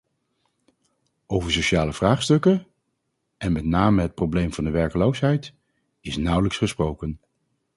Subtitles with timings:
[1.27, 2.67] Over sociale vraagstukken,
[3.37, 5.53] en met name het probleem van de werkloosheid,
[5.99, 7.19] is nauwelijks gesproken.